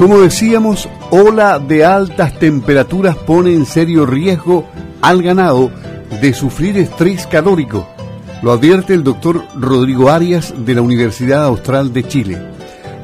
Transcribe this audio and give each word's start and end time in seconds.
Como 0.00 0.18
decíamos, 0.18 0.88
ola 1.10 1.58
de 1.58 1.84
altas 1.84 2.38
temperaturas 2.38 3.14
pone 3.16 3.52
en 3.52 3.66
serio 3.66 4.06
riesgo 4.06 4.64
al 5.02 5.22
ganado 5.22 5.70
de 6.22 6.32
sufrir 6.32 6.78
estrés 6.78 7.26
calórico. 7.26 7.86
Lo 8.42 8.50
advierte 8.50 8.94
el 8.94 9.04
doctor 9.04 9.44
Rodrigo 9.54 10.08
Arias 10.08 10.54
de 10.56 10.74
la 10.74 10.80
Universidad 10.80 11.44
Austral 11.44 11.92
de 11.92 12.04
Chile. 12.04 12.38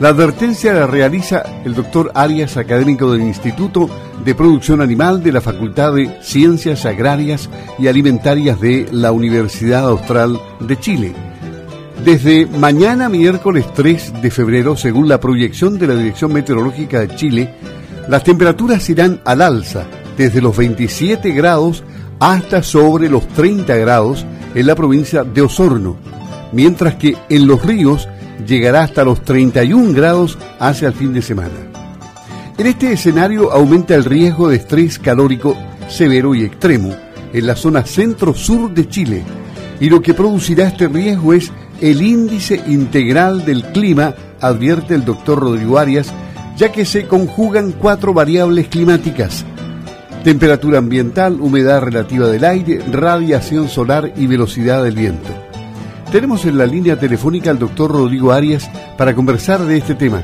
La 0.01 0.09
advertencia 0.09 0.73
la 0.73 0.87
realiza 0.87 1.43
el 1.67 1.75
doctor 1.75 2.12
Arias, 2.14 2.57
académico 2.57 3.13
del 3.13 3.25
Instituto 3.25 3.91
de 4.25 4.35
Producción 4.35 4.81
Animal 4.81 5.23
de 5.23 5.33
la 5.33 5.43
Facultad 5.43 5.93
de 5.93 6.23
Ciencias 6.23 6.87
Agrarias 6.87 7.51
y 7.79 7.89
Alimentarias 7.89 8.59
de 8.59 8.89
la 8.91 9.13
Universidad 9.13 9.87
Austral 9.87 10.41
de 10.61 10.81
Chile. 10.81 11.25
Desde 12.07 12.46
mañana 12.46 13.09
miércoles 13.09 13.66
3 13.75 14.22
de 14.22 14.30
febrero, 14.30 14.77
según 14.77 15.09
la 15.09 15.18
proyección 15.18 15.76
de 15.76 15.89
la 15.89 15.96
Dirección 15.96 16.32
Meteorológica 16.32 17.00
de 17.00 17.17
Chile, 17.17 17.54
las 18.08 18.22
temperaturas 18.22 18.89
irán 18.89 19.21
al 19.25 19.43
alza 19.43 19.86
desde 20.17 20.40
los 20.40 20.57
27 20.57 21.32
grados 21.32 21.82
hasta 22.21 22.62
sobre 22.62 23.08
los 23.08 23.26
30 23.26 23.75
grados 23.75 24.25
en 24.54 24.68
la 24.68 24.76
provincia 24.76 25.25
de 25.25 25.43
Osorno, 25.43 25.96
mientras 26.53 26.95
que 26.95 27.17
en 27.29 27.48
los 27.48 27.64
ríos 27.64 28.09
llegará 28.46 28.84
hasta 28.84 29.03
los 29.03 29.23
31 29.23 29.93
grados 29.93 30.39
hacia 30.61 30.86
el 30.86 30.95
fin 30.95 31.12
de 31.12 31.23
semana. 31.23 31.59
En 32.56 32.69
este 32.69 32.92
escenario 32.92 33.50
aumenta 33.50 33.97
el 33.97 34.05
riesgo 34.05 34.48
de 34.48 34.59
estrés 34.59 35.00
calórico 35.00 35.56
severo 35.89 36.36
y 36.36 36.45
extremo 36.45 36.95
en 37.33 37.47
la 37.48 37.56
zona 37.56 37.84
centro-sur 37.84 38.73
de 38.73 38.89
Chile, 38.89 39.25
y 39.81 39.91
lo 39.91 40.00
que 40.00 40.14
producirá 40.14 40.69
este 40.69 40.86
riesgo 40.86 41.33
es 41.33 41.50
el 41.80 42.03
índice 42.03 42.62
integral 42.66 43.44
del 43.44 43.62
clima, 43.64 44.14
advierte 44.41 44.94
el 44.94 45.05
doctor 45.05 45.41
Rodrigo 45.41 45.78
Arias, 45.78 46.12
ya 46.56 46.72
que 46.72 46.84
se 46.84 47.06
conjugan 47.06 47.73
cuatro 47.73 48.14
variables 48.14 48.69
climáticas. 48.69 49.45
Temperatura 50.25 50.78
ambiental, 50.78 51.41
humedad 51.41 51.83
relativa 51.83 52.28
del 52.28 52.45
aire, 52.45 52.83
radiación 52.91 53.69
solar 53.69 54.12
y 54.17 54.27
velocidad 54.27 54.83
del 54.83 54.97
viento. 54.97 55.28
Tenemos 56.11 56.45
en 56.47 56.59
la 56.59 56.67
línea 56.67 56.98
telefónica 56.98 57.51
al 57.51 57.59
doctor 57.59 57.92
Rodrigo 57.92 58.33
Arias 58.33 58.70
para 58.97 59.14
conversar 59.14 59.61
de 59.61 59.77
este 59.77 59.95
tema. 59.95 60.23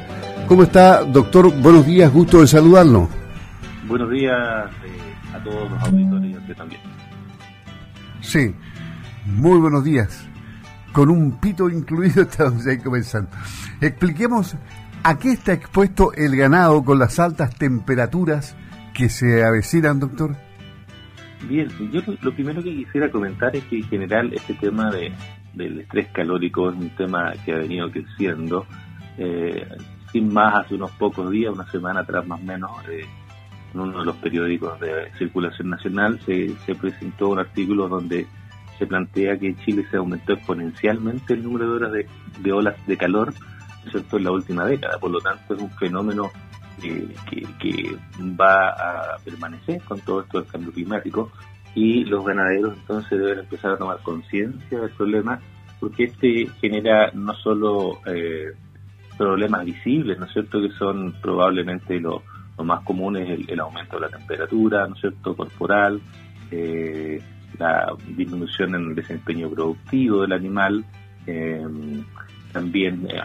¿Cómo 0.48 0.62
está, 0.62 1.04
doctor? 1.04 1.52
Buenos 1.60 1.86
días, 1.86 2.12
gusto 2.12 2.40
de 2.40 2.46
saludarlo. 2.46 3.08
Buenos 3.86 4.10
días 4.10 4.36
eh, 4.84 5.34
a 5.34 5.42
todos 5.42 5.70
los 5.70 5.82
auditores 5.82 6.30
y 6.30 6.34
a 6.34 6.38
usted 6.38 6.56
también. 6.56 6.80
Sí, 8.20 8.54
muy 9.26 9.58
buenos 9.58 9.84
días 9.84 10.31
con 10.92 11.10
un 11.10 11.40
pito 11.40 11.68
incluido 11.68 12.22
estamos 12.28 12.66
ahí 12.66 12.78
comenzando. 12.78 13.30
Expliquemos 13.80 14.56
a 15.02 15.18
qué 15.18 15.32
está 15.32 15.52
expuesto 15.52 16.12
el 16.12 16.36
ganado 16.36 16.84
con 16.84 16.98
las 16.98 17.18
altas 17.18 17.54
temperaturas 17.56 18.56
que 18.94 19.08
se 19.08 19.44
avecinan, 19.44 19.98
doctor. 19.98 20.36
Bien, 21.48 21.68
yo 21.90 22.00
lo 22.20 22.32
primero 22.32 22.62
que 22.62 22.74
quisiera 22.74 23.10
comentar 23.10 23.54
es 23.56 23.64
que 23.64 23.78
en 23.78 23.88
general 23.88 24.32
este 24.32 24.54
tema 24.54 24.90
de, 24.92 25.12
del 25.54 25.80
estrés 25.80 26.08
calórico 26.12 26.70
es 26.70 26.76
un 26.76 26.90
tema 26.90 27.32
que 27.44 27.52
ha 27.52 27.58
venido 27.58 27.90
creciendo. 27.90 28.64
Eh, 29.18 29.66
sin 30.12 30.32
más, 30.32 30.54
hace 30.54 30.74
unos 30.74 30.90
pocos 30.92 31.30
días, 31.30 31.52
una 31.52 31.68
semana 31.70 32.00
atrás 32.00 32.26
más 32.26 32.40
o 32.40 32.44
menos, 32.44 32.70
eh, 32.88 33.04
en 33.74 33.80
uno 33.80 34.00
de 34.00 34.04
los 34.04 34.16
periódicos 34.16 34.78
de 34.78 35.10
circulación 35.18 35.70
nacional 35.70 36.20
se, 36.24 36.54
se 36.66 36.74
presentó 36.74 37.30
un 37.30 37.38
artículo 37.38 37.88
donde 37.88 38.26
se 38.82 38.86
plantea 38.88 39.38
que 39.38 39.46
en 39.46 39.56
Chile 39.58 39.86
se 39.92 39.96
aumentó 39.96 40.32
exponencialmente 40.32 41.34
el 41.34 41.44
número 41.44 41.68
de 41.68 41.76
horas 41.76 41.92
de, 41.92 42.52
olas 42.52 42.74
de 42.84 42.96
calor 42.96 43.32
¿cierto? 43.88 44.16
en 44.16 44.24
la 44.24 44.32
última 44.32 44.66
década. 44.66 44.98
Por 44.98 45.12
lo 45.12 45.20
tanto, 45.20 45.54
es 45.54 45.62
un 45.62 45.70
fenómeno 45.70 46.32
eh, 46.82 47.14
que, 47.60 47.96
va 48.20 48.70
a 48.70 49.18
permanecer 49.24 49.80
con 49.82 50.00
todo 50.00 50.22
esto 50.22 50.40
del 50.40 50.50
cambio 50.50 50.72
climático 50.72 51.30
y 51.76 52.04
los 52.04 52.24
ganaderos 52.24 52.76
entonces 52.76 53.20
deben 53.20 53.38
empezar 53.38 53.72
a 53.72 53.76
tomar 53.76 53.98
conciencia 54.02 54.80
del 54.80 54.90
problema 54.90 55.38
porque 55.78 56.04
este 56.04 56.48
genera 56.60 57.12
no 57.14 57.34
solo 57.34 58.00
eh, 58.06 58.52
problemas 59.16 59.64
visibles, 59.64 60.18
¿no 60.18 60.26
es 60.26 60.32
cierto?, 60.32 60.60
que 60.60 60.70
son 60.70 61.14
probablemente 61.22 62.00
lo, 62.00 62.22
más 62.64 62.82
comunes, 62.84 63.28
el, 63.28 63.48
el, 63.48 63.60
aumento 63.60 63.96
de 63.96 64.02
la 64.02 64.08
temperatura, 64.08 64.86
¿no 64.88 64.94
es 64.94 65.00
cierto?, 65.00 65.36
corporal, 65.36 66.00
eh, 66.50 67.20
la 67.58 67.92
disminución 68.16 68.74
en 68.74 68.90
el 68.90 68.94
desempeño 68.94 69.50
productivo 69.50 70.22
del 70.22 70.32
animal, 70.32 70.84
eh, 71.26 71.64
también 72.52 73.06
eh, 73.10 73.20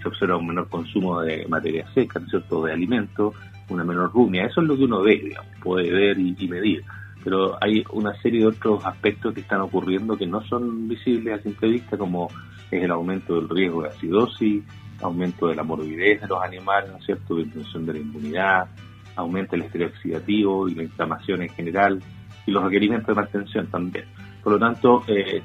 se 0.00 0.08
observa 0.08 0.36
un 0.36 0.48
menor 0.48 0.68
consumo 0.68 1.20
de 1.20 1.46
materia 1.48 1.86
seca, 1.92 2.18
¿no 2.18 2.26
es 2.26 2.30
cierto?, 2.30 2.64
de 2.64 2.72
alimentos, 2.72 3.34
una 3.68 3.84
menor 3.84 4.12
rumia. 4.12 4.46
Eso 4.46 4.60
es 4.60 4.66
lo 4.66 4.76
que 4.76 4.84
uno 4.84 5.02
ve, 5.02 5.20
digamos, 5.22 5.52
puede 5.62 5.90
ver 5.90 6.18
y, 6.18 6.48
medir. 6.48 6.84
Pero 7.22 7.56
hay 7.62 7.84
una 7.92 8.14
serie 8.20 8.40
de 8.40 8.46
otros 8.46 8.84
aspectos 8.84 9.34
que 9.34 9.40
están 9.40 9.60
ocurriendo 9.60 10.16
que 10.16 10.26
no 10.26 10.42
son 10.44 10.88
visibles 10.88 11.38
a 11.38 11.42
simple 11.42 11.68
vista, 11.68 11.98
como 11.98 12.28
es 12.70 12.82
el 12.82 12.90
aumento 12.90 13.36
del 13.36 13.48
riesgo 13.48 13.82
de 13.82 13.88
acidosis, 13.90 14.64
aumento 15.02 15.48
de 15.48 15.54
la 15.54 15.62
morbidez 15.62 16.20
de 16.20 16.28
los 16.28 16.42
animales, 16.42 16.90
¿no 16.90 16.98
es 16.98 17.04
cierto?, 17.04 17.36
disminución 17.36 17.86
de 17.86 17.92
la 17.92 17.98
inmunidad, 17.98 18.68
aumenta 19.16 19.56
el 19.56 19.62
estrés 19.62 19.92
oxidativo 19.92 20.68
y 20.68 20.74
la 20.74 20.82
inflamación 20.84 21.42
en 21.42 21.48
general, 21.50 22.00
y 22.50 22.52
los 22.52 22.64
requerimientos 22.64 23.06
de 23.06 23.14
mantención 23.14 23.66
también. 23.68 24.04
Por 24.42 24.54
lo 24.54 24.58
tanto, 24.58 25.04
eh, 25.06 25.40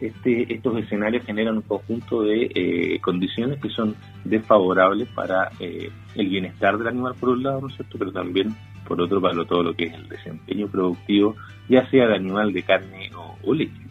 este, 0.00 0.54
estos 0.54 0.78
escenarios 0.78 1.24
generan 1.24 1.56
un 1.56 1.62
conjunto 1.62 2.22
de 2.22 2.50
eh, 2.54 3.00
condiciones 3.00 3.60
que 3.60 3.68
son 3.70 3.94
desfavorables 4.24 5.08
para 5.08 5.50
eh, 5.58 5.90
el 6.14 6.28
bienestar 6.28 6.78
del 6.78 6.88
animal 6.88 7.14
por 7.18 7.30
un 7.30 7.42
lado, 7.42 7.62
¿no 7.62 7.68
es 7.68 7.74
cierto? 7.74 7.98
Pero 7.98 8.12
también 8.12 8.54
por 8.86 9.00
otro 9.00 9.20
para 9.20 9.34
todo 9.44 9.62
lo 9.62 9.74
que 9.74 9.84
es 9.84 9.94
el 9.94 10.08
desempeño 10.08 10.68
productivo, 10.68 11.34
ya 11.68 11.88
sea 11.90 12.06
de 12.06 12.16
animal 12.16 12.52
de 12.52 12.62
carne 12.62 13.10
o, 13.16 13.36
o 13.42 13.54
leche. 13.54 13.84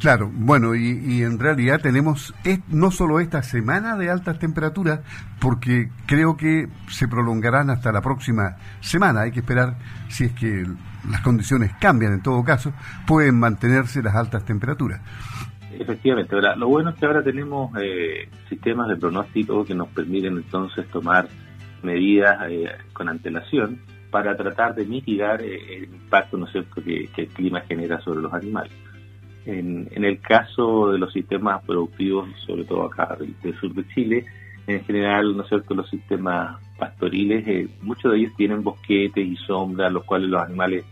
Claro, 0.00 0.30
bueno, 0.32 0.74
y, 0.74 1.22
en 1.22 1.38
realidad 1.38 1.78
tenemos 1.82 2.32
no 2.68 2.90
solo 2.90 3.20
esta 3.20 3.42
semana 3.42 3.96
de 3.98 4.08
altas 4.08 4.38
temperaturas, 4.38 5.00
porque 5.38 5.90
creo 6.06 6.38
que 6.38 6.68
se 6.88 7.06
prolongarán 7.06 7.68
hasta 7.68 7.92
la 7.92 8.00
próxima 8.00 8.56
semana. 8.80 9.22
Hay 9.22 9.30
que 9.30 9.40
esperar 9.40 9.76
si 10.08 10.24
es 10.24 10.32
que 10.32 10.64
las 11.08 11.20
condiciones 11.22 11.72
cambian 11.80 12.12
en 12.12 12.22
todo 12.22 12.42
caso, 12.44 12.72
pueden 13.06 13.38
mantenerse 13.38 14.02
las 14.02 14.14
altas 14.14 14.44
temperaturas. 14.44 15.00
Efectivamente, 15.78 16.36
lo 16.56 16.68
bueno 16.68 16.90
es 16.90 16.96
que 16.96 17.06
ahora 17.06 17.22
tenemos 17.22 17.70
eh, 17.80 18.28
sistemas 18.48 18.88
de 18.88 18.96
pronóstico 18.96 19.64
que 19.64 19.74
nos 19.74 19.88
permiten 19.88 20.36
entonces 20.36 20.86
tomar 20.88 21.28
medidas 21.82 22.36
eh, 22.50 22.68
con 22.92 23.08
antelación 23.08 23.80
para 24.10 24.36
tratar 24.36 24.74
de 24.74 24.84
mitigar 24.84 25.40
eh, 25.40 25.76
el 25.76 25.84
impacto 25.84 26.36
¿no 26.36 26.46
cierto? 26.48 26.82
Que, 26.82 27.08
el 27.16 27.28
clima 27.28 27.60
genera 27.62 28.00
sobre 28.00 28.20
los 28.20 28.32
animales. 28.34 28.72
En, 29.46 29.88
el 29.92 30.20
caso 30.20 30.92
de 30.92 30.98
los 30.98 31.12
sistemas 31.12 31.62
productivos, 31.64 32.28
sobre 32.46 32.64
todo 32.64 32.84
acá 32.84 33.16
del, 33.18 33.58
sur 33.58 33.72
de 33.72 33.86
Chile, 33.88 34.26
en 34.66 34.84
general, 34.84 35.36
¿no 35.36 35.42
es 35.42 35.48
cierto?, 35.48 35.74
los 35.74 35.88
sistemas 35.88 36.60
pastoriles, 36.80 37.46
eh, 37.46 37.68
muchos 37.82 38.10
de 38.10 38.18
ellos 38.18 38.32
tienen 38.36 38.64
bosquetes 38.64 39.24
y 39.24 39.36
sombras, 39.36 39.92
los 39.92 40.04
cuales 40.04 40.30
los 40.30 40.42
animales 40.42 40.84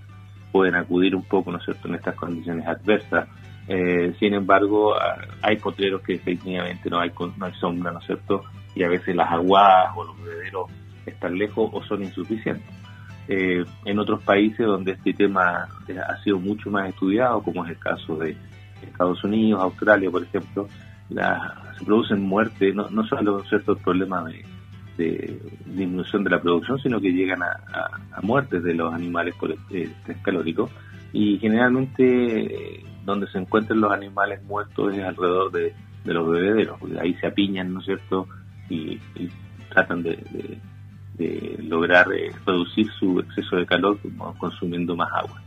pueden 0.53 0.75
acudir 0.76 1.16
un 1.16 1.25
poco, 1.25 1.50
¿no 1.50 1.59
es 1.59 1.65
cierto?, 1.65 1.88
en 1.88 1.94
estas 1.94 2.15
condiciones 2.15 2.66
adversas. 2.66 3.28
Eh, 3.66 4.15
sin 4.21 4.34
embargo, 4.34 4.94
ah, 4.94 5.16
hay 5.43 5.56
potreros 5.56 6.03
que 6.03 6.15
definitivamente 6.15 6.88
no 6.91 7.00
hay, 7.00 7.10
no 7.37 7.47
hay 7.47 7.53
sombra, 7.54 7.91
¿no 7.93 7.98
es 7.98 8.06
cierto?, 8.06 8.44
y 8.75 8.82
a 8.82 8.88
veces 8.88 9.16
las 9.16 9.31
aguadas 9.32 9.93
o 9.97 10.04
los 10.04 10.22
bebederos 10.22 10.71
están 11.06 11.37
lejos 11.37 11.71
o 11.72 11.82
son 11.84 12.03
insuficientes. 12.03 12.69
Eh, 13.27 13.65
en 13.84 13.98
otros 13.98 14.22
países 14.22 14.66
donde 14.66 14.93
este 14.93 15.12
tema 15.12 15.69
ha 15.88 16.22
sido 16.22 16.38
mucho 16.38 16.71
más 16.71 16.88
estudiado, 16.88 17.43
como 17.43 17.65
es 17.65 17.72
el 17.72 17.78
caso 17.78 18.16
de 18.16 18.37
Estados 18.82 19.22
Unidos, 19.25 19.60
Australia, 19.62 20.10
por 20.10 20.22
ejemplo, 20.22 20.69
se 21.09 21.84
producen 21.84 22.22
muertes, 22.22 22.75
no, 22.75 22.88
no 22.91 23.04
solo 23.06 23.42
ciertos 23.45 23.78
problemas 23.80 24.27
de, 24.27 24.45
de, 24.98 25.41
disminución 25.65 26.24
de 26.24 26.30
la 26.30 26.42
producción, 26.42 26.78
sino 26.78 27.00
que 27.00 27.12
llegan 27.12 27.42
a, 27.42 28.21
muertes 28.21 28.62
de 28.62 28.74
los 28.74 28.92
animales 28.92 29.34
por 29.36 29.53
estrés 29.53 30.18
calórico. 30.22 30.68
Y 31.12 31.39
generalmente 31.39 32.84
donde 33.06 33.27
se 33.28 33.39
encuentran 33.39 33.80
los 33.80 33.91
animales 33.91 34.42
muertos 34.42 34.92
es 34.95 35.03
alrededor 35.03 35.50
de, 35.53 35.72
los 36.04 36.30
bebederos, 36.30 36.78
ahí 37.00 37.15
se 37.15 37.27
apiñan, 37.27 37.72
¿no 37.72 37.80
es 37.80 37.86
cierto? 37.86 38.27
Y, 38.71 38.98
tratan 39.71 40.03
de 40.03 40.18
de 41.18 41.59
lograr 41.62 42.10
eh, 42.12 42.30
reducir 42.47 42.89
su 42.92 43.18
exceso 43.18 43.56
de 43.56 43.66
calor 43.66 43.98
consumiendo 44.39 44.97
más 44.97 45.10
agua. 45.12 45.42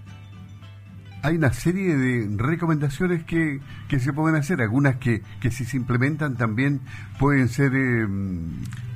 Hay 1.24 1.36
una 1.36 1.54
serie 1.54 1.96
de 1.96 2.28
recomendaciones 2.38 3.24
que, 3.24 3.60
que 3.88 4.00
se 4.00 4.14
pueden 4.14 4.36
hacer, 4.36 4.62
algunas 4.62 4.96
que, 4.98 5.22
que 5.40 5.52
si 5.52 5.66
se 5.66 5.78
implementan 5.78 6.36
también 6.36 6.82
pueden 7.20 7.48
ser 7.48 7.74
eh, 7.76 8.08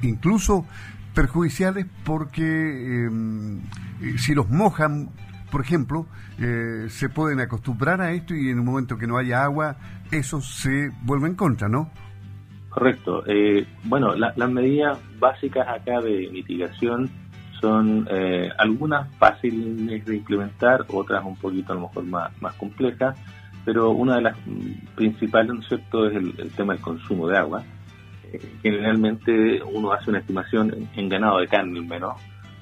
incluso 0.01 0.65
perjudiciales 1.13 1.85
porque 2.03 3.05
eh, 3.05 4.17
si 4.17 4.33
los 4.33 4.49
mojan, 4.49 5.09
por 5.51 5.61
ejemplo, 5.61 6.07
se 6.89 7.07
pueden 7.07 7.39
acostumbrar 7.39 8.01
a 8.01 8.11
esto 8.11 8.35
y 8.35 8.49
en 8.49 8.59
un 8.59 8.65
momento 8.65 8.97
que 8.97 9.07
no 9.07 9.17
haya 9.17 9.43
agua, 9.43 9.77
eso 10.11 10.41
se 10.41 10.89
vuelve 11.03 11.27
en 11.27 11.35
contra, 11.35 11.69
¿no? 11.69 11.89
Correcto. 12.75 13.23
Eh, 13.25 13.65
bueno, 13.85 14.15
las 14.15 14.49
medidas 14.49 14.99
básicas 15.17 15.65
acá 15.65 16.01
de 16.01 16.29
mitigación 16.29 17.09
son 17.59 18.07
eh, 18.09 18.49
algunas 18.57 19.13
fáciles 19.17 20.05
de 20.05 20.15
implementar, 20.15 20.85
otras 20.89 21.23
un 21.23 21.35
poquito 21.35 21.73
a 21.73 21.75
lo 21.75 21.81
mejor 21.81 22.03
más, 22.05 22.41
más 22.41 22.53
complejas, 22.55 23.17
pero 23.63 23.91
una 23.91 24.15
de 24.15 24.21
las 24.21 24.37
principales, 24.95 25.53
¿no 25.53 25.59
es 25.59 25.67
cierto?, 25.67 26.07
es 26.07 26.15
el, 26.15 26.51
tema 26.55 26.73
del 26.73 26.81
consumo 26.81 27.27
de 27.27 27.37
agua. 27.37 27.63
Eh, 28.31 28.39
generalmente 28.61 29.61
uno 29.63 29.91
hace 29.91 30.09
una 30.09 30.19
estimación 30.19 30.87
en, 30.95 31.09
ganado 31.09 31.39
de 31.39 31.47
carne 31.47 31.79
al 31.79 31.85
menos, 31.85 32.15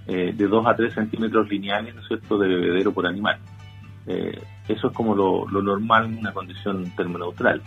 de 0.06 0.34
2 0.34 0.68
a 0.68 0.75
3 0.75 0.94
centímetros 0.94 1.50
lineales, 1.50 1.96
¿no 1.96 2.38
de 2.38 2.48
bebedero 2.48 2.92
por 2.92 3.07
animal. 3.07 3.38
eso 4.06 4.88
es 4.88 4.94
como 4.94 5.16
lo, 5.16 5.48
lo 5.48 5.62
normal 5.62 6.06
en 6.06 6.18
una 6.18 6.34
condición 6.34 6.92
termoneutral. 6.98 7.62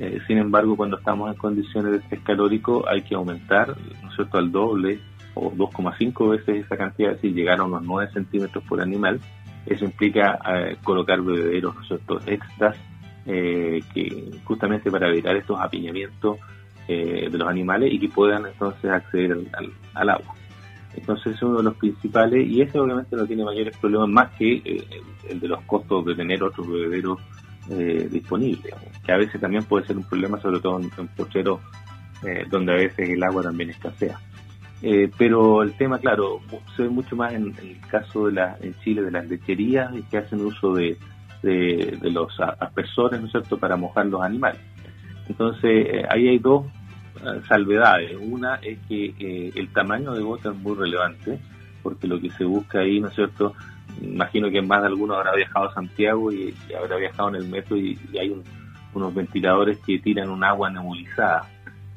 Eh, 0.00 0.18
sin 0.26 0.38
embargo, 0.38 0.78
cuando 0.78 0.96
estamos 0.96 1.30
en 1.30 1.36
condiciones 1.36 1.92
de 1.92 1.98
estrés 1.98 2.22
calórico 2.22 2.88
hay 2.88 3.02
que 3.02 3.14
aumentar, 3.14 3.76
¿no 4.02 4.10
cierto?, 4.14 4.38
al 4.38 4.50
doble 4.50 4.98
o 5.34 5.50
2,5 5.52 6.30
veces 6.30 6.64
esa 6.64 6.76
cantidad, 6.76 7.18
si 7.20 7.32
llegar 7.32 7.60
a 7.60 7.64
unos 7.64 7.82
9 7.82 8.10
centímetros 8.12 8.64
por 8.64 8.80
animal. 8.80 9.20
Eso 9.66 9.84
implica 9.84 10.38
eh, 10.48 10.76
colocar 10.82 11.20
bebederos, 11.20 11.74
¿no 11.76 12.20
extras, 12.26 12.76
eh, 13.26 13.80
que 13.92 14.30
justamente 14.44 14.90
para 14.90 15.08
evitar 15.08 15.36
estos 15.36 15.60
apiñamientos 15.60 16.38
de 16.88 17.30
los 17.30 17.48
animales 17.48 17.92
y 17.92 18.00
que 18.00 18.08
puedan 18.08 18.46
entonces 18.46 18.90
acceder 18.90 19.38
al, 19.94 20.10
agua. 20.10 20.34
Entonces 20.96 21.36
es 21.36 21.42
uno 21.44 21.58
de 21.58 21.62
los 21.62 21.76
principales 21.76 22.44
y 22.48 22.62
ese 22.62 22.80
obviamente 22.80 23.14
no 23.14 23.24
tiene 23.26 23.44
mayores 23.44 23.76
problemas 23.76 24.08
más 24.08 24.30
que 24.32 24.60
el 25.28 25.38
de 25.38 25.46
los 25.46 25.60
costos 25.66 26.04
de 26.04 26.16
tener 26.16 26.42
otros 26.42 26.66
bebederos 26.66 27.20
eh, 27.72 28.08
disponible, 28.10 28.74
que 29.04 29.12
a 29.12 29.16
veces 29.16 29.40
también 29.40 29.62
puede 29.62 29.86
ser 29.86 29.96
un 29.96 30.02
problema, 30.02 30.40
sobre 30.40 30.58
todo 30.58 30.80
en, 30.80 30.90
en 30.96 31.08
eh, 32.26 32.44
donde 32.50 32.72
a 32.72 32.74
veces 32.74 33.10
el 33.10 33.22
agua 33.22 33.44
también 33.44 33.70
escasea. 33.70 34.18
Eh, 34.82 35.10
pero 35.18 35.62
el 35.62 35.74
tema, 35.74 35.98
claro, 35.98 36.40
se 36.74 36.84
ve 36.84 36.88
mucho 36.88 37.14
más 37.16 37.32
en, 37.34 37.54
el 37.60 37.80
caso 37.90 38.26
de 38.26 38.32
la, 38.32 38.56
en 38.60 38.74
Chile 38.82 39.02
de 39.02 39.10
las 39.10 39.28
lecherías 39.28 39.92
que 40.10 40.18
hacen 40.18 40.40
uso 40.40 40.74
de, 40.74 40.96
de, 41.42 42.10
los 42.10 42.38
aspersores, 42.40 43.20
¿no 43.20 43.26
es 43.26 43.32
cierto?, 43.32 43.58
para 43.58 43.76
mojar 43.76 44.06
los 44.06 44.22
animales. 44.22 44.60
Entonces, 45.28 45.86
eh, 45.86 46.06
ahí 46.08 46.28
hay 46.28 46.38
dos 46.38 46.66
salvedades. 47.46 48.16
Una 48.18 48.54
es 48.56 48.78
que 48.88 49.52
el 49.54 49.70
tamaño 49.74 50.14
de 50.14 50.22
gota 50.22 50.50
es 50.50 50.56
muy 50.56 50.74
relevante, 50.74 51.38
porque 51.82 52.06
lo 52.06 52.18
que 52.18 52.30
se 52.30 52.44
busca 52.44 52.80
ahí, 52.80 53.00
¿no 53.00 53.08
es 53.08 53.14
cierto?, 53.14 53.54
imagino 54.00 54.50
que 54.50 54.62
más 54.62 54.80
de 54.82 54.88
alguno 54.88 55.14
habrá 55.14 55.34
viajado 55.34 55.68
a 55.68 55.74
Santiago 55.74 56.32
y, 56.32 56.54
habrá 56.78 56.96
viajado 56.96 57.30
en 57.30 57.34
el 57.36 57.48
metro 57.48 57.76
y, 57.76 57.98
hay 58.18 58.34
unos 58.92 59.14
ventiladores 59.14 59.78
que 59.78 59.98
tiran 59.98 60.30
un 60.30 60.42
agua 60.44 60.70
nebulizada. 60.70 61.48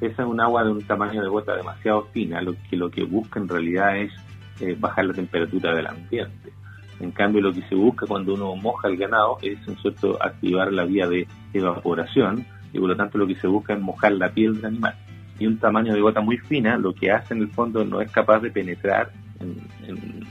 Esa 0.04 0.24
es 0.24 0.28
un 0.28 0.42
agua 0.42 0.66
de 0.66 0.72
un 0.72 0.82
tamaño 0.82 1.22
de 1.22 1.30
gota 1.30 1.56
demasiado 1.56 2.04
fina, 2.12 2.42
lo 2.42 2.56
que 2.70 2.76
lo 2.76 2.92
que 2.92 3.06
busca 3.06 3.40
en 3.40 3.48
realidad 3.48 3.96
es 3.98 4.12
eh, 4.60 4.76
bajar 4.78 5.06
la 5.06 5.14
temperatura 5.14 5.74
del 5.74 5.88
ambiente. 5.88 6.52
En 7.00 7.12
cambio, 7.12 7.42
lo 7.42 7.54
que 7.54 7.62
se 7.70 7.76
busca 7.76 8.06
cuando 8.06 8.34
uno 8.34 8.54
moja 8.58 8.90
el 8.90 8.98
ganado 8.98 9.38
es, 9.42 9.66
en 9.66 9.78
cierto, 9.78 10.22
activar 10.22 10.74
la 10.74 10.84
vía 10.84 11.08
de 11.08 11.26
evaporación 11.54 12.46
y 12.74 12.80
por 12.80 12.90
lo 12.90 12.98
tanto 12.98 13.18
lo 13.18 13.26
que 13.26 13.36
se 13.36 13.48
busca 13.48 13.76
es 13.76 13.80
mojar 13.80 14.12
la 14.12 14.30
piel 14.30 14.56
del 14.56 14.66
animal. 14.66 14.94
Y 15.40 15.48
un 15.48 15.58
tamaño 15.58 15.94
de 15.94 16.02
gota 16.02 16.20
muy 16.20 16.38
fina 16.38 16.78
lo 16.78 16.94
que 16.94 17.10
hace 17.10 17.34
en 17.34 17.42
el 17.42 17.52
fondo 17.52 17.86
no 17.86 18.02
es 18.02 18.12
capaz 18.12 18.42
de 18.42 18.52
penetrar 18.52 19.10
en 19.40 20.28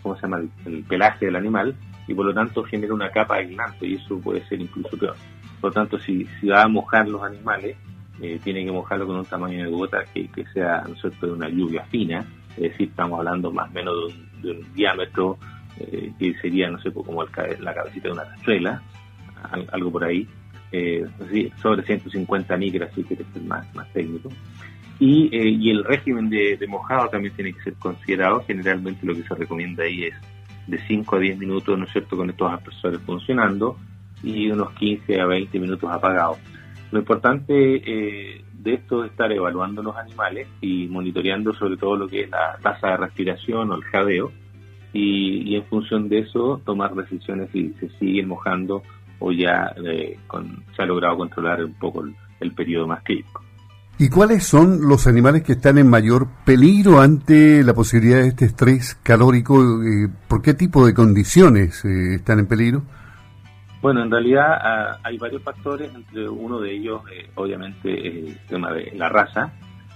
¿cómo 0.00 0.14
se 0.14 0.22
llama? 0.22 0.42
El, 0.64 0.84
pelaje 0.84 1.26
del 1.26 1.36
animal 1.36 1.74
y 2.06 2.14
por 2.14 2.26
lo 2.26 2.32
tanto 2.32 2.62
genera 2.62 2.94
una 2.94 3.10
capa 3.10 3.36
aislante 3.36 3.86
y 3.86 3.94
eso 3.94 4.20
puede 4.20 4.46
ser 4.46 4.60
incluso 4.60 4.96
peor. 4.96 5.16
Por 5.60 5.70
lo 5.70 5.74
tanto, 5.74 5.98
si, 5.98 6.24
si 6.40 6.48
va 6.48 6.62
a 6.62 6.68
mojar 6.68 7.08
los 7.08 7.22
animales, 7.22 7.76
eh, 8.20 8.40
tiene 8.42 8.64
que 8.64 8.72
mojarlo 8.72 9.06
con 9.06 9.16
un 9.16 9.24
tamaño 9.24 9.64
de 9.64 9.70
gota 9.70 10.04
que, 10.12 10.28
sea 10.52 10.84
¿no 10.88 10.94
cierto? 10.96 11.26
de 11.26 11.32
una 11.32 11.48
lluvia 11.48 11.84
fina, 11.84 12.26
es 12.56 12.72
decir, 12.72 12.88
estamos 12.88 13.18
hablando 13.18 13.50
más 13.50 13.70
o 13.70 13.72
menos 13.72 13.94
de 14.42 14.50
un, 14.50 14.72
diámetro 14.74 15.38
eh, 15.78 16.12
que 16.18 16.34
sería, 16.34 16.70
no 16.70 16.78
sé, 16.80 16.92
como 16.92 17.24
la 17.24 17.74
cabecita 17.74 18.08
de 18.08 18.14
una 18.14 18.24
cazuela, 18.24 18.82
algo 19.72 19.90
por 19.90 20.04
ahí, 20.04 20.28
eh, 20.72 21.04
sobre 21.60 21.82
150 21.82 22.56
micras, 22.56 22.90
si 22.94 23.02
quieres 23.04 23.26
ser 23.32 23.42
más, 23.42 23.74
más 23.74 23.92
técnico. 23.92 24.30
Y, 24.98 25.28
eh, 25.36 25.70
el 25.70 25.84
régimen 25.84 26.30
de, 26.30 26.58
mojado 26.68 27.08
también 27.08 27.34
tiene 27.34 27.52
que 27.52 27.62
ser 27.62 27.74
considerado. 27.74 28.42
Generalmente 28.46 29.04
lo 29.04 29.14
que 29.14 29.22
se 29.22 29.34
recomienda 29.34 29.84
ahí 29.84 30.04
es 30.04 30.14
de 30.66 30.78
5 30.86 31.16
a 31.16 31.18
10 31.18 31.38
minutos, 31.38 31.78
¿no 31.78 31.84
es 31.84 31.92
cierto?, 31.92 32.16
con 32.16 32.30
estos 32.30 32.52
aspersores 32.52 33.00
funcionando 33.00 33.76
y 34.22 34.50
unos 34.50 34.72
15 34.74 35.20
a 35.20 35.26
20 35.26 35.58
minutos 35.58 35.90
apagados. 35.90 36.38
Lo 36.92 36.98
importante 36.98 37.54
eh, 37.54 38.44
de 38.52 38.74
esto 38.74 39.04
es 39.04 39.10
estar 39.10 39.32
evaluando 39.32 39.82
los 39.82 39.96
animales 39.96 40.46
y 40.60 40.86
monitoreando 40.86 41.52
sobre 41.54 41.76
todo 41.76 41.96
lo 41.96 42.06
que 42.06 42.22
es 42.22 42.30
la 42.30 42.58
tasa 42.62 42.88
de 42.88 42.96
respiración 42.98 43.70
o 43.70 43.76
el 43.76 43.82
jadeo 43.82 44.30
y, 44.92 45.56
en 45.56 45.64
función 45.64 46.08
de 46.08 46.20
eso 46.20 46.60
tomar 46.64 46.94
decisiones 46.94 47.48
si 47.50 47.72
se 47.80 47.88
siguen 47.98 48.28
mojando 48.28 48.82
o 49.18 49.32
ya 49.32 49.74
eh, 49.84 50.18
se 50.76 50.82
ha 50.82 50.86
logrado 50.86 51.16
controlar 51.16 51.64
un 51.64 51.74
poco 51.74 52.04
el, 52.04 52.14
el 52.40 52.52
periodo 52.52 52.86
más 52.86 53.02
crítico. 53.02 53.42
¿Y 53.98 54.08
cuáles 54.08 54.44
son 54.44 54.88
los 54.88 55.06
animales 55.06 55.42
que 55.44 55.52
están 55.52 55.78
en 55.78 55.88
mayor 55.88 56.26
peligro 56.44 57.00
ante 57.00 57.62
la 57.62 57.72
posibilidad 57.72 58.20
de 58.20 58.28
este 58.28 58.46
estrés 58.46 58.96
calórico? 59.02 59.82
Eh, 59.82 60.08
¿Por 60.28 60.42
qué 60.42 60.54
tipo 60.54 60.84
de 60.84 60.92
condiciones 60.92 61.84
eh, 61.84 62.16
están 62.16 62.40
en 62.40 62.46
peligro? 62.46 62.82
Bueno, 63.82 64.04
en 64.04 64.12
realidad 64.12 64.46
ah, 64.62 64.98
hay 65.02 65.18
varios 65.18 65.42
factores, 65.42 65.92
entre 65.92 66.28
uno 66.28 66.60
de 66.60 66.72
ellos, 66.72 67.02
eh, 67.12 67.28
obviamente, 67.34 67.90
el 67.90 68.38
tema 68.46 68.72
de 68.72 68.92
la 68.94 69.08
raza. 69.08 69.52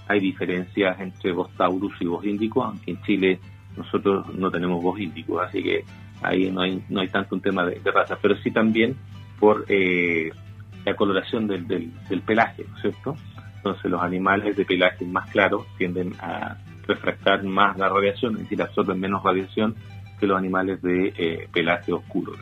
Hay 0.09 0.19
diferencias 0.19 0.99
entre 0.99 1.31
voz 1.31 1.49
taurus 1.55 1.93
y 2.01 2.05
voz 2.05 2.25
índico, 2.25 2.65
aunque 2.65 2.91
en 2.91 3.01
Chile 3.03 3.39
nosotros 3.77 4.27
no 4.35 4.51
tenemos 4.51 4.83
voz 4.83 4.99
índico, 4.99 5.39
así 5.39 5.63
que 5.63 5.85
ahí 6.21 6.51
no 6.51 6.61
hay, 6.61 6.83
no 6.89 6.99
hay 6.99 7.07
tanto 7.07 7.35
un 7.35 7.41
tema 7.41 7.65
de, 7.65 7.79
raza, 7.89 8.17
pero 8.21 8.35
sí 8.37 8.51
también 8.51 8.97
por 9.39 9.65
la 9.69 10.95
coloración 10.95 11.47
del, 11.47 11.67
del, 11.67 12.21
pelaje, 12.25 12.65
¿no 12.69 12.75
es 12.75 12.81
cierto? 12.81 13.15
Entonces 13.57 13.91
los 13.91 14.01
animales 14.01 14.55
de 14.57 14.65
pelaje 14.65 15.05
más 15.05 15.29
claro 15.29 15.65
tienden 15.77 16.13
a 16.19 16.57
refractar 16.87 17.43
más 17.43 17.77
la 17.77 17.89
radiación, 17.89 18.35
es 18.35 18.43
decir, 18.43 18.61
absorben 18.61 18.99
menos 18.99 19.23
radiación 19.23 19.75
que 20.19 20.27
los 20.27 20.37
animales 20.37 20.81
de 20.81 21.13
eh, 21.17 21.47
pelaje 21.53 21.93
oscuro. 21.93 22.33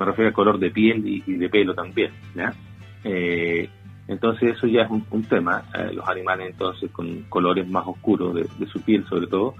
Me 0.00 0.06
refiero 0.06 0.28
al 0.28 0.34
color 0.34 0.58
de 0.58 0.70
piel 0.70 1.06
y, 1.06 1.20
de 1.34 1.48
pelo 1.48 1.74
también. 1.74 2.10
Eh, 3.04 3.68
entonces 4.08 4.56
eso 4.56 4.66
ya 4.66 4.82
es 4.82 4.90
un, 4.90 5.22
tema. 5.24 5.62
Eh, 5.78 5.92
los 5.92 6.08
animales 6.08 6.50
entonces 6.50 6.90
con 6.90 7.22
colores 7.28 7.68
más 7.68 7.86
oscuros 7.86 8.34
de, 8.34 8.66
su 8.66 8.80
piel 8.82 9.06
sobre 9.06 9.28
todo 9.28 9.54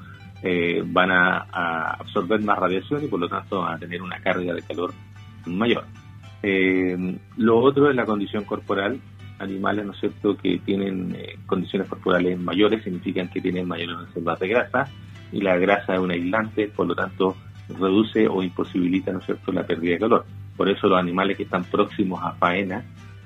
van 0.86 1.10
a, 1.10 1.92
absorber 2.00 2.40
más 2.40 2.58
radiación 2.58 3.04
y 3.04 3.06
por 3.06 3.20
lo 3.20 3.28
tanto 3.28 3.60
van 3.60 3.74
a 3.74 3.78
tener 3.78 4.02
una 4.02 4.18
carga 4.20 4.54
de 4.54 4.62
calor 4.62 4.92
mayor. 5.46 5.84
lo 7.36 7.58
otro 7.58 7.90
es 7.90 7.94
la 7.94 8.06
condición 8.06 8.44
corporal 8.44 8.98
animales, 9.40 9.84
¿no 9.84 9.92
es 9.92 10.00
cierto?, 10.00 10.36
que 10.36 10.58
tienen 10.58 11.16
eh, 11.18 11.38
condiciones 11.46 11.88
corporales 11.88 12.38
mayores, 12.38 12.84
significan 12.84 13.28
que 13.28 13.40
tienen 13.40 13.66
mayores 13.66 14.06
reservas 14.06 14.38
de 14.38 14.48
grasa, 14.48 14.88
y 15.32 15.40
la 15.40 15.56
grasa 15.56 15.94
es 15.94 16.00
un 16.00 16.10
aislante, 16.10 16.68
por 16.68 16.86
lo 16.86 16.94
tanto, 16.94 17.36
reduce 17.78 18.26
o 18.28 18.42
imposibilita, 18.42 19.12
¿no 19.12 19.18
es 19.18 19.26
cierto?, 19.26 19.52
la 19.52 19.66
pérdida 19.66 19.92
de 19.92 19.98
calor. 19.98 20.24
Por 20.56 20.68
eso 20.68 20.88
los 20.88 20.98
animales 20.98 21.36
que 21.36 21.44
están 21.44 21.64
próximos 21.64 22.20
a 22.22 22.32
faena, 22.32 22.84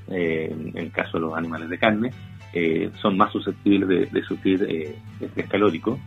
eh, 0.08 0.48
en 0.50 0.76
el 0.76 0.90
caso 0.90 1.18
de 1.18 1.20
los 1.20 1.36
animales 1.36 1.68
de 1.68 1.78
carne, 1.78 2.10
eh, 2.52 2.90
son 3.00 3.16
más 3.16 3.32
susceptibles 3.32 4.10
de, 4.12 4.22
sufrir 4.22 4.62
estrés 5.20 5.48
calórico, 5.48 5.98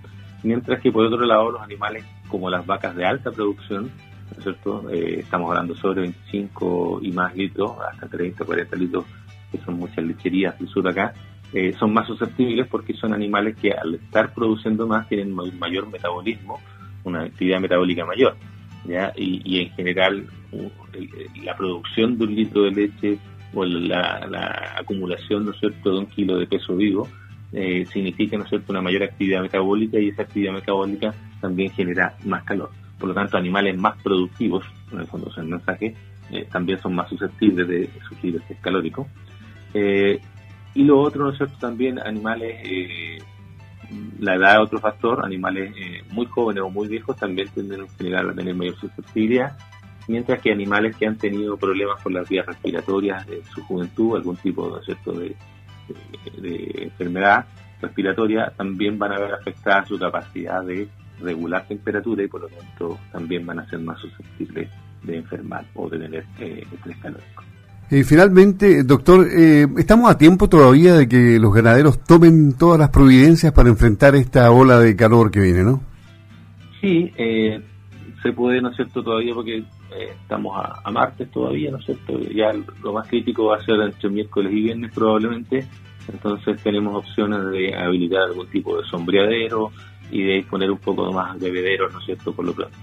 mientras 0.43 0.79
que 0.79 0.91
por 0.91 1.05
otro 1.05 1.25
lado 1.25 1.51
los 1.51 1.61
animales 1.61 2.05
como 2.27 2.49
las 2.49 2.65
vacas 2.65 2.95
de 2.95 3.05
alta 3.05 3.31
producción, 3.31 3.83
¿no 4.31 4.37
es 4.37 4.43
cierto? 4.43 4.89
estamos 4.89 5.49
hablando 5.49 5.75
sobre 5.75 6.01
25 6.01 6.99
y 7.01 7.11
más 7.11 7.35
litros, 7.35 7.73
hasta 7.91 8.07
30, 8.07 8.45
40 8.45 8.75
litros 8.77 9.05
que 9.51 9.57
son 9.59 9.75
muchas 9.75 10.05
lecherías 10.05 10.57
del 10.59 10.67
sur 10.67 10.87
acá, 10.87 11.13
eh, 11.53 11.73
son 11.79 11.93
más 11.93 12.07
susceptibles 12.07 12.67
porque 12.67 12.93
son 12.93 13.13
animales 13.13 13.55
que 13.55 13.71
al 13.71 13.95
estar 13.95 14.33
produciendo 14.33 14.85
más 14.85 15.07
tienen 15.07 15.33
mayor 15.33 15.89
metabolismo, 15.89 16.59
una 17.07 17.23
actividad 17.23 17.59
metabólica 17.59 18.05
mayor. 18.05 18.35
¿ya? 18.85 19.11
Y, 19.15 19.59
en 19.59 19.69
general 19.71 20.27
la 21.43 21.55
producción 21.55 22.17
de 22.17 22.23
un 22.23 22.35
litro 22.35 22.63
de 22.63 22.71
leche 22.71 23.19
o 23.53 23.65
la, 23.65 24.75
acumulación 24.77 25.45
¿no 25.45 25.51
es 25.51 25.59
cierto? 25.59 25.91
de 25.91 25.99
un 25.99 26.05
kilo 26.05 26.37
de 26.37 26.47
peso 26.47 26.75
vivo 26.75 27.07
eh, 27.53 27.85
significa 27.91 28.37
¿no 28.37 28.45
es 28.45 28.51
una 28.67 28.81
mayor 28.81 29.03
actividad 29.03 29.41
metabólica 29.41 29.99
y 29.99 30.09
esa 30.09 30.23
actividad 30.23 30.53
metabólica 30.53 31.13
también 31.39 31.71
genera 31.71 32.15
más 32.25 32.43
calor. 32.43 32.71
Por 32.99 33.09
lo 33.09 33.15
tanto, 33.15 33.37
animales 33.37 33.77
más 33.77 33.95
productivos, 34.01 34.65
en 34.91 34.99
el 34.99 35.05
fondo 35.05 35.29
es 35.29 35.37
el 35.37 35.45
mensaje, 35.45 35.95
eh, 36.31 36.47
también 36.51 36.79
son 36.79 36.95
más 36.95 37.07
susceptibles 37.09 37.67
de 37.67 37.89
sufrir 38.07 38.35
estrés 38.37 38.59
calórico. 38.59 39.07
Eh, 39.73 40.19
y 40.73 40.83
lo 40.83 40.99
otro, 40.99 41.25
¿no 41.25 41.31
es 41.31 41.37
cierto?, 41.37 41.57
también 41.59 41.99
animales, 41.99 43.23
la 44.19 44.35
edad 44.35 44.55
es 44.55 44.59
otro 44.59 44.79
factor, 44.79 45.23
animales 45.23 45.73
eh, 45.77 46.03
muy 46.11 46.25
jóvenes 46.25 46.63
o 46.63 46.69
muy 46.69 46.87
viejos 46.87 47.15
también 47.15 47.47
tienden 47.49 47.81
en 47.81 47.89
general 47.89 48.29
a 48.29 48.33
tener 48.33 48.55
mayor 48.55 48.75
susceptibilidad, 48.77 49.57
mientras 50.07 50.41
que 50.41 50.51
animales 50.51 50.95
que 50.95 51.07
han 51.07 51.17
tenido 51.17 51.57
problemas 51.57 52.01
con 52.01 52.13
las 52.13 52.27
vías 52.27 52.45
respiratorias 52.45 53.27
en 53.27 53.43
su 53.45 53.63
juventud, 53.63 54.15
algún 54.15 54.35
tipo, 54.37 54.69
¿no 54.69 55.13
de, 55.13 55.35
de 56.37 56.83
enfermedad 56.83 57.45
respiratoria 57.81 58.51
también 58.55 58.97
van 58.97 59.13
a 59.13 59.19
ver 59.19 59.33
afectada 59.33 59.85
su 59.85 59.99
capacidad 59.99 60.63
de 60.63 60.87
regular 61.19 61.67
temperatura 61.67 62.23
y 62.23 62.27
por 62.27 62.41
lo 62.41 62.47
tanto 62.47 62.97
también 63.11 63.45
van 63.45 63.59
a 63.59 63.69
ser 63.69 63.79
más 63.79 63.99
susceptibles 63.99 64.69
de 65.03 65.17
enfermar 65.17 65.65
o 65.75 65.89
de 65.89 65.99
tener 65.99 66.25
eh, 66.39 66.65
estrés 66.71 66.97
calórico. 66.97 67.43
Y 67.89 68.03
finalmente, 68.03 68.83
doctor, 68.83 69.25
eh, 69.31 69.65
estamos 69.77 70.11
a 70.11 70.17
tiempo 70.17 70.49
todavía 70.49 70.95
de 70.95 71.07
que 71.07 71.39
los 71.39 71.53
ganaderos 71.53 72.03
tomen 72.03 72.57
todas 72.57 72.77
las 72.77 72.89
providencias 72.89 73.53
para 73.53 73.69
enfrentar 73.69 74.13
esta 74.15 74.51
ola 74.51 74.79
de 74.79 74.95
calor 74.95 75.31
que 75.31 75.39
viene, 75.39 75.63
¿no? 75.63 75.81
Sí, 76.81 77.11
eh, 77.15 77.61
se 78.21 78.33
puede, 78.33 78.61
¿no 78.61 78.71
es 78.71 78.75
cierto?, 78.75 79.01
todavía 79.01 79.33
porque 79.33 79.57
eh, 79.57 80.11
estamos 80.21 80.61
a, 80.83 80.91
martes 80.91 81.31
todavía, 81.31 81.71
¿no 81.71 81.77
es 81.77 81.85
cierto? 81.85 82.19
Ya 82.35 82.51
lo 82.83 82.91
más 82.91 83.07
crítico 83.07 83.45
va 83.45 83.57
a 83.57 83.63
ser 83.63 83.75
entre 83.81 84.09
miércoles 84.09 84.51
y 84.51 84.63
viernes 84.63 84.91
probablemente, 84.93 85.65
entonces 86.11 86.61
tenemos 86.61 86.93
opciones 86.95 87.51
de 87.51 87.73
habilitar 87.73 88.23
algún 88.23 88.47
tipo 88.47 88.77
de 88.77 88.87
sombreadero 88.89 89.71
y 90.11 90.23
de 90.23 90.33
disponer 90.33 90.69
un 90.71 90.79
poco 90.79 91.11
más 91.13 91.39
de 91.39 91.51
bebederos, 91.51 91.93
¿no 91.93 91.99
es 91.99 92.05
cierto?, 92.05 92.33
por 92.33 92.45
lo 92.45 92.53
pronto. 92.53 92.77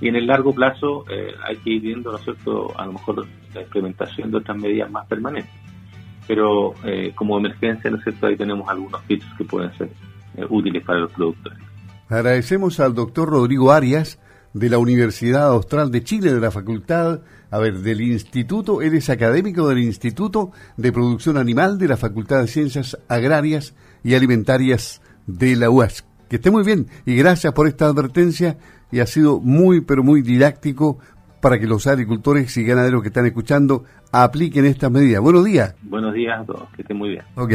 Y 0.00 0.08
en 0.08 0.16
el 0.16 0.26
largo 0.26 0.54
plazo 0.54 1.04
eh, 1.10 1.34
hay 1.46 1.56
que 1.56 1.70
ir 1.70 1.82
viendo, 1.82 2.12
¿no 2.12 2.18
es 2.18 2.24
cierto?, 2.24 2.72
a 2.78 2.86
lo 2.86 2.92
mejor 2.92 3.26
la 3.54 3.62
implementación 3.62 4.30
de 4.30 4.36
otras 4.36 4.56
medidas 4.56 4.90
más 4.90 5.06
permanentes. 5.06 5.52
Pero 6.26 6.74
eh, 6.84 7.12
como 7.14 7.38
emergencia, 7.38 7.90
¿no 7.90 7.96
es 7.96 8.04
cierto?, 8.04 8.26
ahí 8.26 8.36
tenemos 8.36 8.68
algunos 8.68 9.02
kits 9.02 9.26
que 9.36 9.44
pueden 9.44 9.76
ser 9.76 9.88
eh, 10.36 10.46
útiles 10.48 10.84
para 10.84 11.00
los 11.00 11.12
productores. 11.12 11.58
Agradecemos 12.08 12.80
al 12.80 12.94
doctor 12.94 13.28
Rodrigo 13.28 13.72
Arias 13.72 14.20
de 14.54 14.70
la 14.70 14.78
Universidad 14.78 15.48
Austral 15.48 15.90
de 15.90 16.02
Chile, 16.02 16.32
de 16.32 16.40
la 16.40 16.50
Facultad, 16.50 17.20
a 17.50 17.58
ver, 17.58 17.78
del 17.78 18.00
Instituto, 18.00 18.82
él 18.82 18.94
es 18.94 19.10
académico 19.10 19.68
del 19.68 19.78
Instituto 19.78 20.52
de 20.76 20.92
Producción 20.92 21.36
Animal 21.36 21.78
de 21.78 21.88
la 21.88 21.96
Facultad 21.96 22.40
de 22.40 22.48
Ciencias 22.48 22.98
Agrarias 23.08 23.74
y 24.04 24.14
Alimentarias 24.14 25.00
de 25.26 25.56
la 25.56 25.70
UASC. 25.70 26.04
Que 26.28 26.36
esté 26.36 26.50
muy 26.50 26.62
bien 26.62 26.88
y 27.06 27.16
gracias 27.16 27.52
por 27.54 27.66
esta 27.66 27.86
advertencia 27.86 28.58
y 28.90 29.00
ha 29.00 29.06
sido 29.06 29.40
muy, 29.40 29.80
pero 29.80 30.02
muy 30.02 30.22
didáctico 30.22 30.98
para 31.40 31.58
que 31.58 31.66
los 31.66 31.86
agricultores 31.86 32.56
y 32.56 32.64
ganaderos 32.64 33.02
que 33.02 33.08
están 33.08 33.26
escuchando 33.26 33.84
apliquen 34.10 34.64
estas 34.64 34.90
medidas. 34.90 35.22
Buenos 35.22 35.44
días. 35.44 35.74
Buenos 35.82 36.14
días 36.14 36.40
a 36.40 36.44
todos, 36.44 36.68
que 36.74 36.82
estén 36.82 36.96
muy 36.96 37.10
bien. 37.10 37.22
Ok. 37.36 37.52